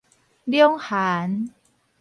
[0.45, 1.49] 兩韓